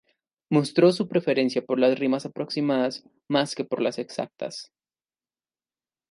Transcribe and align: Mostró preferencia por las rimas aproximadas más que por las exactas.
Mostró 0.49 0.89
preferencia 1.07 1.63
por 1.63 1.77
las 1.77 1.99
rimas 1.99 2.25
aproximadas 2.25 3.03
más 3.27 3.53
que 3.53 3.63
por 3.65 3.83
las 3.83 3.99
exactas. 3.99 4.71